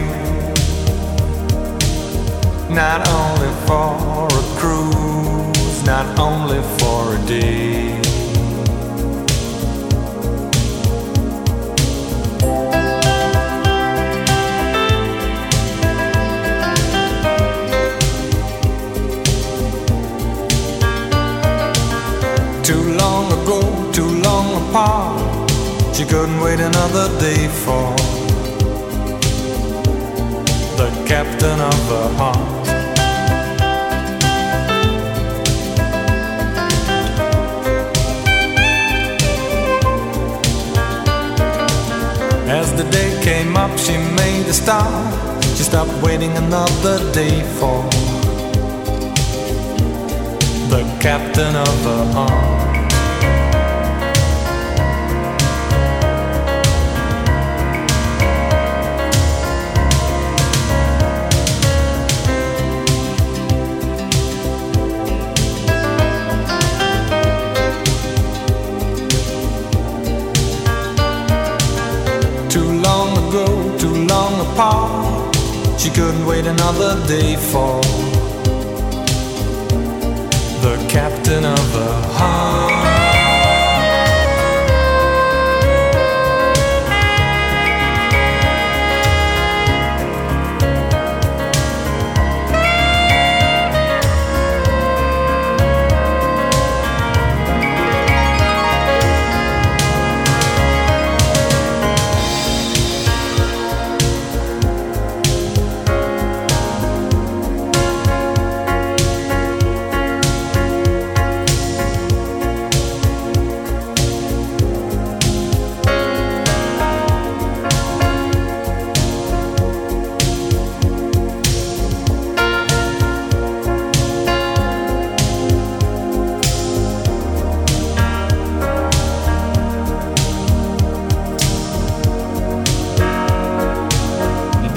Not 2.71 3.09
only 3.09 3.53
for 3.67 4.27
a 4.27 4.43
cruise, 4.59 5.85
not 5.85 6.19
only 6.19 6.63
for 6.79 7.15
a 7.15 7.27
day. 7.27 8.01
Too 22.63 22.93
long 22.97 23.33
ago, 23.33 23.93
too 23.93 24.21
long 24.23 24.69
apart, 24.69 25.51
she 25.95 26.05
couldn't 26.05 26.41
wait 26.41 26.61
another 26.61 27.09
day 27.19 27.49
for 27.49 28.18
captain 31.39 31.61
of 31.61 31.89
her 31.89 32.09
heart. 32.17 32.69
As 42.49 42.75
the 42.75 42.83
day 42.91 43.21
came 43.23 43.57
up, 43.57 43.79
she 43.79 43.93
made 43.93 44.47
a 44.49 44.53
start. 44.53 45.15
She 45.57 45.63
stopped 45.63 46.03
waiting 46.03 46.37
another 46.37 46.99
day 47.13 47.43
for 47.59 47.85
the 50.71 50.83
captain 51.01 51.55
of 51.55 51.85
her 51.85 52.13
heart. 52.15 52.78
Apart. 74.59 75.37
She 75.79 75.89
couldn't 75.91 76.27
wait 76.27 76.47
another 76.47 76.95
day 77.07 77.37
for 77.37 77.81
the 80.63 80.85
captain 80.89 81.45
of 81.45 81.73
the 81.73 81.93
heart. 82.19 82.78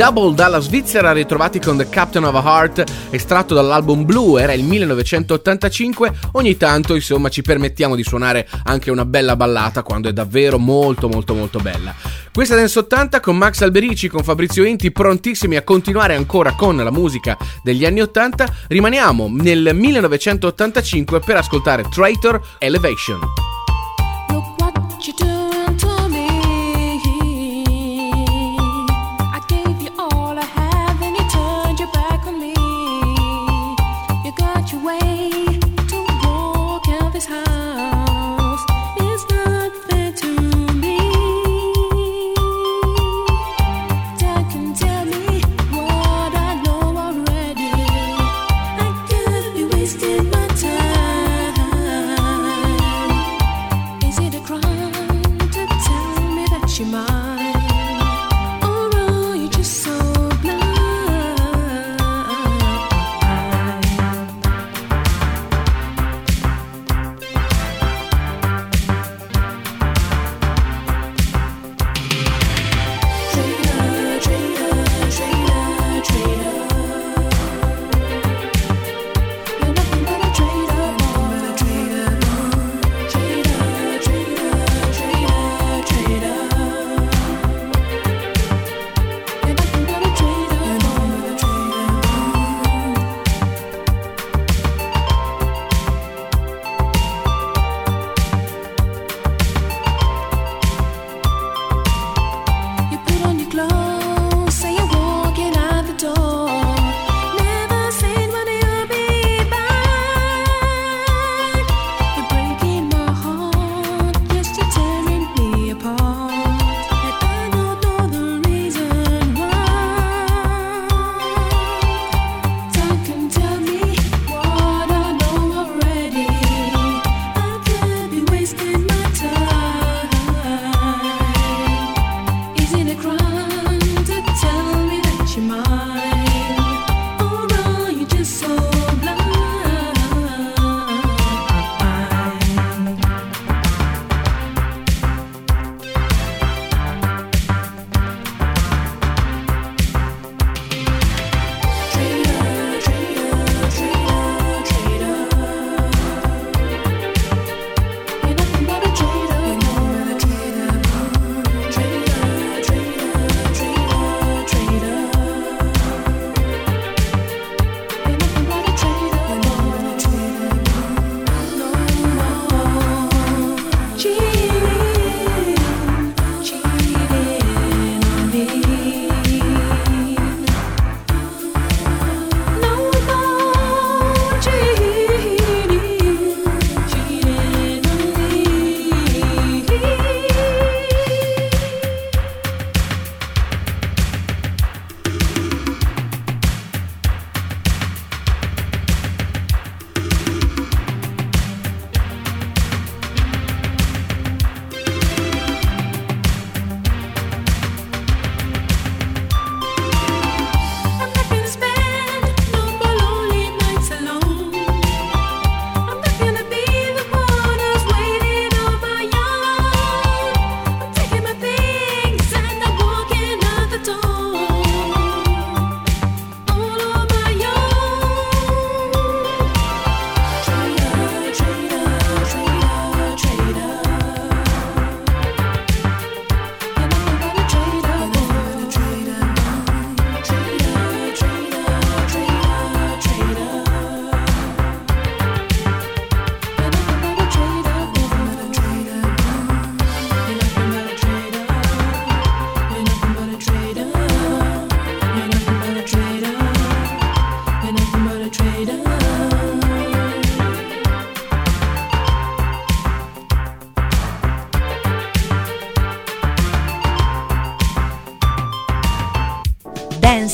Double 0.01 0.33
dalla 0.33 0.57
Svizzera 0.57 1.11
ritrovati 1.11 1.59
con 1.59 1.77
The 1.77 1.87
Captain 1.87 2.25
of 2.25 2.33
a 2.33 2.41
Heart 2.43 2.91
estratto 3.11 3.53
dall'album 3.53 4.03
Blue, 4.03 4.41
era 4.41 4.51
il 4.51 4.63
1985, 4.63 6.11
ogni 6.31 6.57
tanto 6.57 6.95
insomma 6.95 7.29
ci 7.29 7.43
permettiamo 7.43 7.95
di 7.95 8.01
suonare 8.01 8.47
anche 8.63 8.89
una 8.89 9.05
bella 9.05 9.35
ballata 9.35 9.83
quando 9.83 10.09
è 10.09 10.11
davvero 10.11 10.57
molto 10.57 11.07
molto 11.07 11.35
molto 11.35 11.59
bella. 11.59 11.93
Questa 12.33 12.55
Dance 12.55 12.79
80 12.79 13.19
con 13.19 13.37
Max 13.37 13.61
Alberici, 13.61 14.07
con 14.07 14.23
Fabrizio 14.23 14.63
Inti 14.63 14.91
prontissimi 14.91 15.55
a 15.55 15.61
continuare 15.61 16.15
ancora 16.15 16.53
con 16.53 16.77
la 16.77 16.91
musica 16.91 17.37
degli 17.61 17.85
anni 17.85 18.01
80, 18.01 18.55
rimaniamo 18.69 19.27
nel 19.29 19.69
1985 19.71 21.19
per 21.19 21.37
ascoltare 21.37 21.83
Traitor 21.83 22.41
Elevation. 22.57 23.50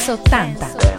80. 0.07 0.96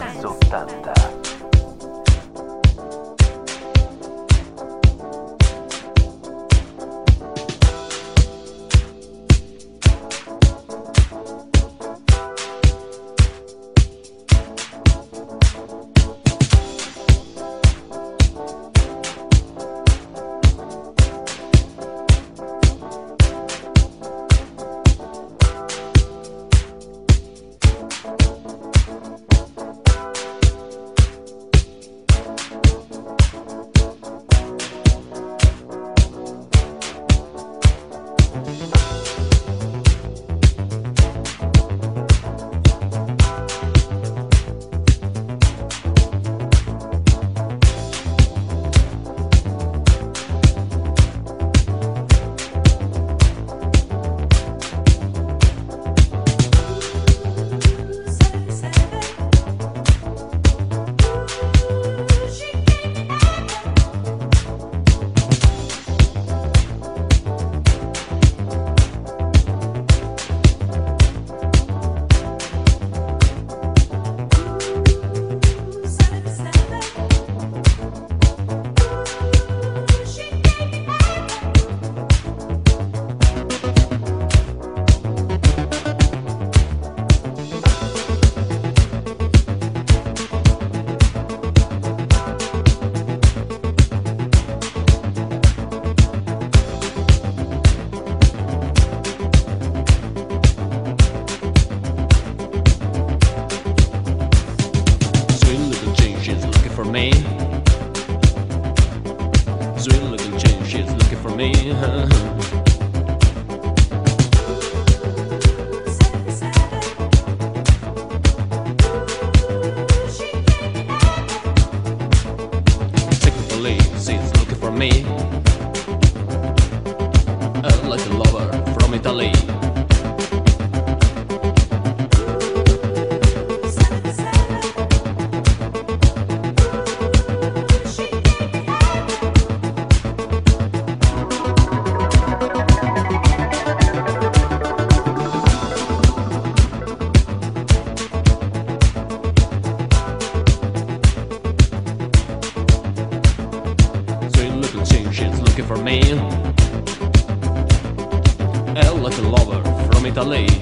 Italy. 160.19 160.58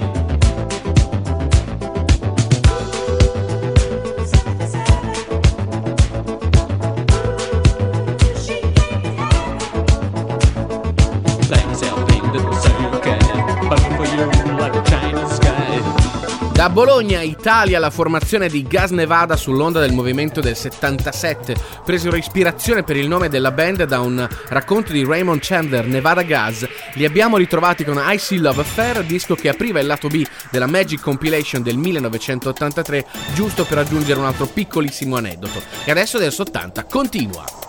Bologna, 16.78 17.22
Italia, 17.22 17.80
la 17.80 17.90
formazione 17.90 18.46
di 18.48 18.62
Gas 18.62 18.92
Nevada 18.92 19.34
sull'onda 19.34 19.80
del 19.80 19.92
movimento 19.92 20.40
del 20.40 20.54
77 20.54 21.56
presero 21.84 22.14
ispirazione 22.14 22.84
per 22.84 22.96
il 22.96 23.08
nome 23.08 23.28
della 23.28 23.50
band 23.50 23.82
da 23.82 23.98
un 23.98 24.24
racconto 24.46 24.92
di 24.92 25.04
Raymond 25.04 25.40
Chandler, 25.42 25.86
Nevada 25.86 26.22
Gas. 26.22 26.64
Li 26.92 27.04
abbiamo 27.04 27.36
ritrovati 27.36 27.84
con 27.84 28.00
I 28.00 28.18
See 28.18 28.38
Love 28.38 28.60
Affair, 28.60 29.02
disco 29.02 29.34
che 29.34 29.48
apriva 29.48 29.80
il 29.80 29.88
lato 29.88 30.06
B 30.06 30.24
della 30.52 30.68
Magic 30.68 31.00
Compilation 31.00 31.64
del 31.64 31.76
1983, 31.78 33.06
giusto 33.34 33.64
per 33.64 33.78
aggiungere 33.78 34.20
un 34.20 34.26
altro 34.26 34.46
piccolissimo 34.46 35.16
aneddoto. 35.16 35.60
E 35.84 35.90
adesso 35.90 36.16
adesso 36.16 36.42
80 36.42 36.84
continua. 36.84 37.67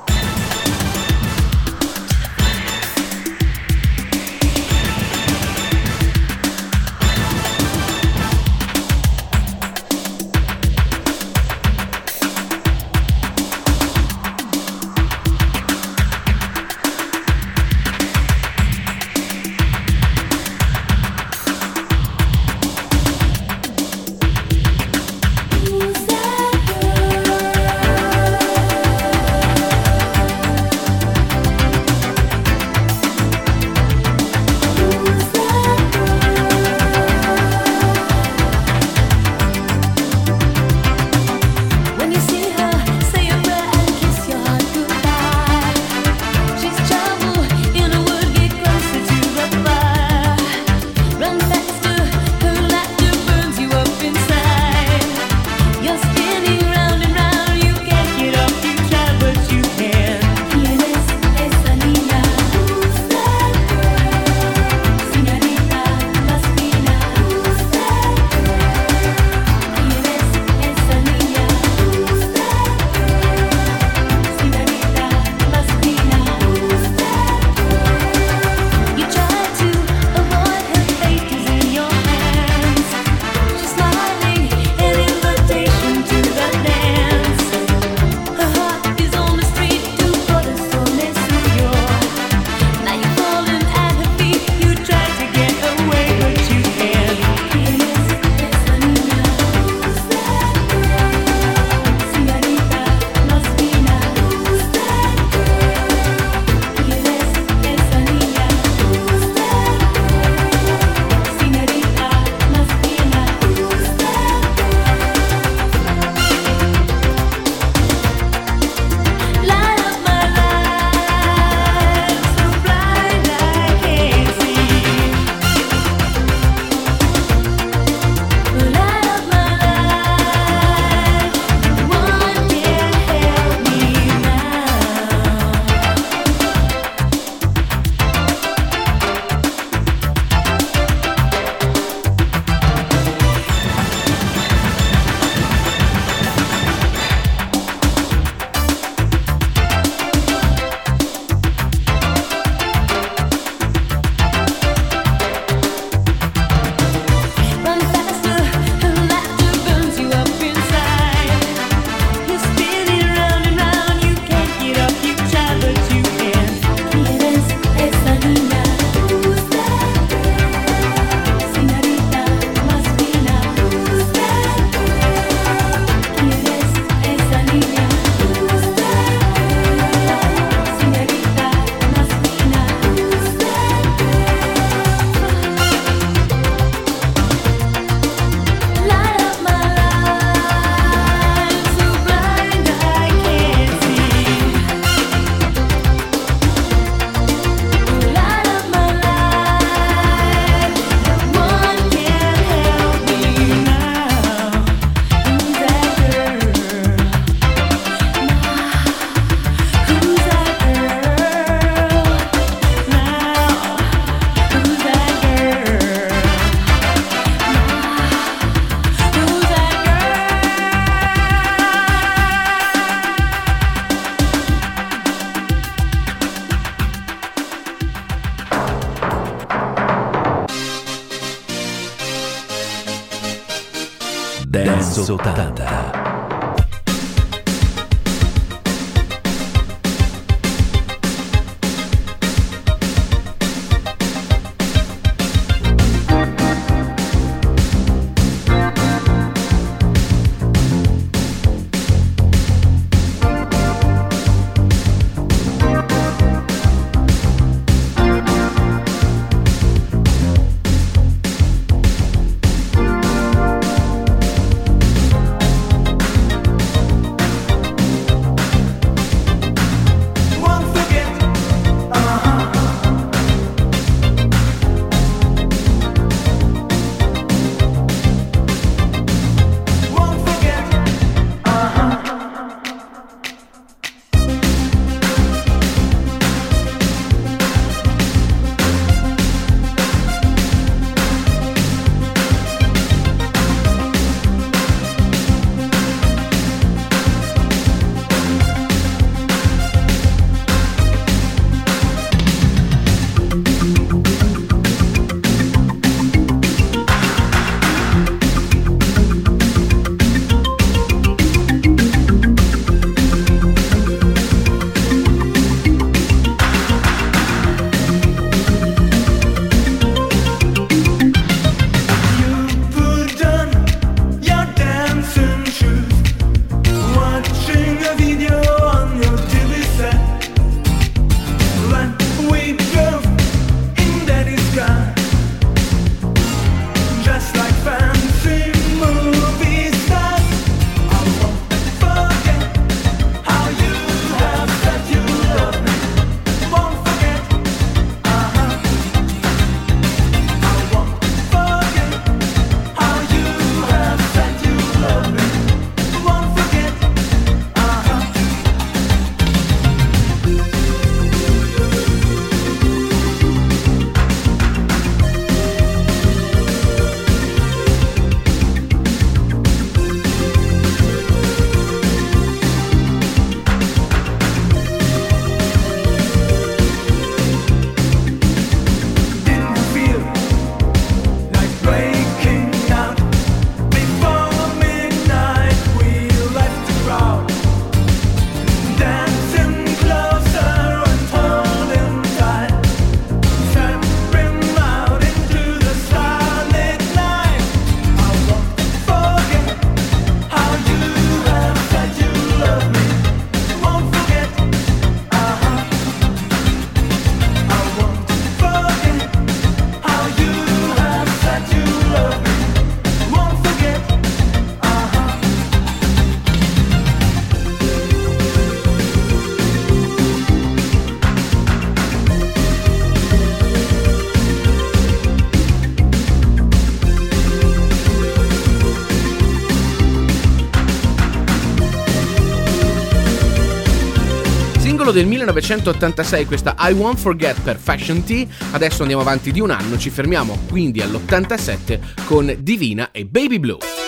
Del 434.99 435.07
1986, 435.07 436.25
questa 436.25 436.55
I 436.59 436.73
Won't 436.73 436.99
Forget 436.99 437.39
per 437.39 437.57
Fashion 437.57 438.03
T. 438.03 438.27
Adesso 438.51 438.81
andiamo 438.81 439.01
avanti 439.01 439.31
di 439.31 439.39
un 439.39 439.49
anno, 439.49 439.77
ci 439.77 439.89
fermiamo 439.89 440.37
quindi 440.49 440.81
all'87 440.81 441.79
con 442.03 442.35
Divina 442.39 442.91
e 442.91 443.05
Baby 443.05 443.39
Blue. 443.39 443.78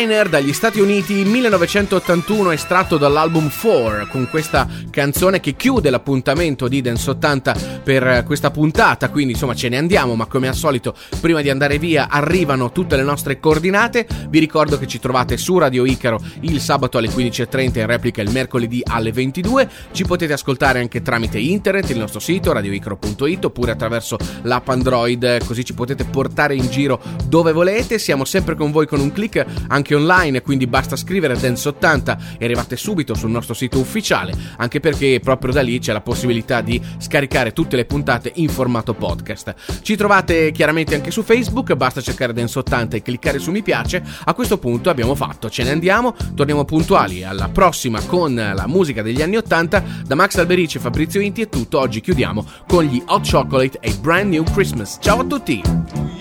Foreigner 0.00 0.30
dagli 0.30 0.54
Stati 0.54 0.80
Uniti 0.80 1.24
1981 1.24 2.52
estratto 2.52 2.96
dall'album 2.96 3.50
4 3.50 4.06
con 4.06 4.30
questa 4.30 4.66
canzone 4.90 5.40
che 5.40 5.56
chiude 5.56 5.90
l'appuntamento 5.90 6.68
di 6.68 6.80
Dance 6.80 7.10
80 7.10 7.79
per 7.82 8.24
questa 8.24 8.50
puntata 8.50 9.08
quindi 9.10 9.32
insomma 9.32 9.54
ce 9.54 9.68
ne 9.68 9.76
andiamo 9.76 10.14
ma 10.14 10.26
come 10.26 10.48
al 10.48 10.54
solito 10.54 10.94
prima 11.20 11.40
di 11.40 11.50
andare 11.50 11.78
via 11.78 12.08
arrivano 12.08 12.72
tutte 12.72 12.96
le 12.96 13.02
nostre 13.02 13.40
coordinate. 13.40 14.06
Vi 14.28 14.38
ricordo 14.38 14.78
che 14.78 14.86
ci 14.86 14.98
trovate 14.98 15.36
su 15.36 15.58
Radio 15.58 15.84
Icaro 15.84 16.20
il 16.40 16.60
sabato 16.60 16.98
alle 16.98 17.08
15.30 17.08 17.78
in 17.78 17.86
replica 17.86 18.22
il 18.22 18.30
mercoledì 18.30 18.80
alle 18.84 19.12
22 19.12 19.68
ci 19.92 20.04
potete 20.04 20.32
ascoltare 20.32 20.80
anche 20.80 21.02
tramite 21.02 21.38
internet 21.38 21.90
il 21.90 21.98
nostro 21.98 22.20
sito 22.20 22.52
radioicaro.it 22.52 23.44
oppure 23.44 23.72
attraverso 23.72 24.16
l'app 24.42 24.68
Android. 24.68 25.44
Così 25.44 25.64
ci 25.64 25.74
potete 25.74 26.04
portare 26.04 26.54
in 26.54 26.68
giro 26.68 27.00
dove 27.26 27.52
volete. 27.52 27.98
Siamo 27.98 28.24
sempre 28.24 28.54
con 28.54 28.70
voi 28.70 28.86
con 28.86 29.00
un 29.00 29.12
click 29.12 29.44
anche 29.68 29.94
online, 29.94 30.42
quindi 30.42 30.66
basta 30.66 30.96
scrivere 30.96 31.38
Dance 31.38 31.68
80 31.68 32.18
e 32.38 32.44
arrivate 32.44 32.76
subito 32.76 33.14
sul 33.14 33.30
nostro 33.30 33.54
sito 33.54 33.78
ufficiale, 33.78 34.34
anche 34.56 34.80
perché 34.80 35.20
proprio 35.22 35.52
da 35.52 35.62
lì 35.62 35.78
c'è 35.78 35.92
la 35.92 36.00
possibilità 36.00 36.60
di 36.60 36.80
scaricare 36.98 37.52
tutte 37.70 37.76
le 37.76 37.84
puntate 37.84 38.32
in 38.36 38.48
formato 38.48 38.94
podcast. 38.94 39.54
Ci 39.82 39.94
trovate 39.94 40.50
chiaramente 40.50 40.96
anche 40.96 41.12
su 41.12 41.22
Facebook, 41.22 41.72
basta 41.74 42.00
cercare 42.00 42.32
Dance 42.32 42.58
80 42.58 42.96
e 42.96 43.02
cliccare 43.02 43.38
su 43.38 43.52
mi 43.52 43.62
piace. 43.62 44.02
A 44.24 44.34
questo 44.34 44.58
punto 44.58 44.90
abbiamo 44.90 45.14
fatto, 45.14 45.48
ce 45.48 45.62
ne 45.62 45.70
andiamo, 45.70 46.14
torniamo 46.34 46.64
puntuali 46.64 47.22
alla 47.22 47.48
prossima 47.48 48.00
con 48.00 48.34
la 48.34 48.66
musica 48.66 49.02
degli 49.02 49.22
anni 49.22 49.36
80. 49.36 49.84
Da 50.04 50.14
Max 50.16 50.36
Alberici 50.38 50.78
e 50.78 50.80
Fabrizio 50.80 51.20
Inti 51.20 51.42
è 51.42 51.48
tutto, 51.48 51.78
oggi 51.78 52.00
chiudiamo 52.00 52.44
con 52.66 52.84
gli 52.84 53.00
Hot 53.06 53.30
Chocolate 53.30 53.78
e 53.80 53.94
Brand 54.00 54.32
New 54.32 54.42
Christmas. 54.42 54.98
Ciao 55.00 55.20
a 55.20 55.24
tutti! 55.24 55.62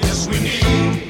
Yes, 0.02 1.09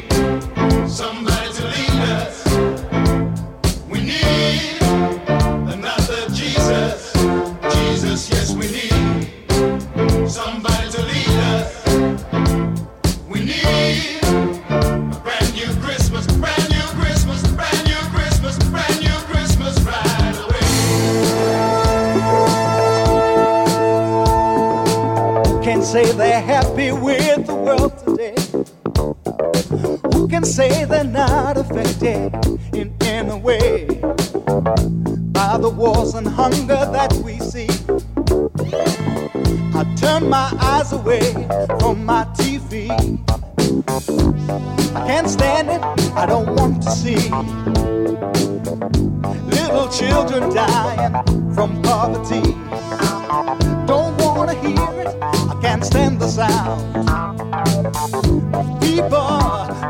say 25.91 26.11
they're 26.11 26.39
happy 26.39 26.91
with 26.91 27.47
the 27.47 27.55
world 27.55 27.97
today? 27.97 28.35
Who 30.13 30.27
can 30.27 30.45
say 30.45 30.85
they're 30.85 31.03
not 31.03 31.57
affected 31.57 32.31
in 32.75 32.95
any 33.01 33.33
way 33.39 33.87
by 35.31 35.57
the 35.57 35.73
wars 35.75 36.13
and 36.13 36.27
hunger 36.27 36.85
that 36.93 37.11
we 37.25 37.39
see? 37.39 37.69
I 39.73 39.83
turn 39.95 40.29
my 40.29 40.55
eyes 40.61 40.93
away 40.93 41.33
from 41.79 42.05
my 42.05 42.23
TV. 42.37 42.91
I 44.95 45.07
can't 45.07 45.27
stand 45.27 45.69
it, 45.71 45.81
I 46.15 46.27
don't 46.27 46.55
want 46.55 46.83
to 46.83 46.91
see 46.91 47.17
little 49.49 49.87
children 49.89 50.53
dying 50.53 51.13
from 51.55 51.81
poverty. 51.81 52.53
Don't 53.87 54.15
wanna 54.21 54.53
hear 54.53 55.01
it, 55.01 55.38
can't 55.79 55.85
stand 55.85 56.19
the 56.19 56.27
sound 56.27 57.09
of 58.53 58.81
people 58.81 59.39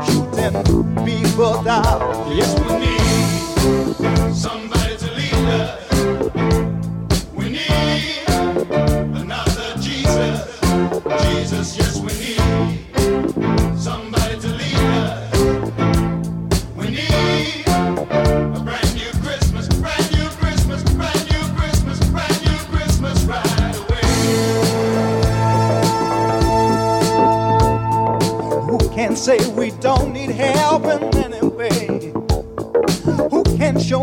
shooting 0.06 1.04
people 1.04 1.62
down. 1.62 2.36
Yes, 2.36 2.54
we 2.60 2.78
need 2.78 4.34
somebody 4.34 4.96
to 4.96 5.10
lead 5.12 5.34
us. 5.34 5.79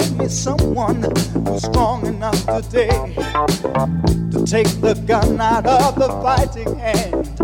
Show 0.08 0.16
me 0.16 0.28
someone 0.28 1.04
who's 1.04 1.64
strong 1.64 2.06
enough 2.06 2.46
today 2.46 2.90
to 4.32 4.46
take 4.46 4.68
the 4.82 4.94
gun 5.06 5.40
out 5.40 5.66
of 5.66 5.96
the 5.96 6.08
fighting 6.22 6.78
hand? 6.78 7.38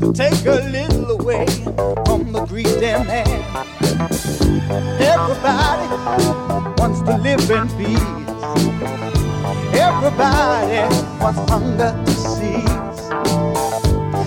To 0.00 0.12
take 0.12 0.44
a 0.46 0.60
little 0.70 1.20
away 1.20 1.46
from 2.06 2.32
the 2.32 2.44
greedy 2.48 2.80
man. 2.80 3.26
Everybody 5.00 5.86
wants 6.80 7.00
to 7.02 7.16
live 7.18 7.50
in 7.50 7.68
peace. 7.78 8.00
Everybody 9.74 10.80
wants 11.20 11.50
hunger 11.50 11.92
to 12.04 12.12
cease. 12.12 12.90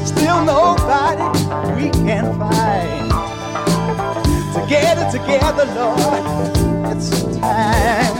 Still 0.09 0.43
nobody 0.43 1.23
we 1.75 1.89
can 1.91 2.37
find 2.37 3.09
to 4.53 4.65
get 4.69 4.97
it 4.97 5.11
together, 5.11 5.65
Lord. 5.75 6.72
It's 6.95 7.23
time. 7.39 8.12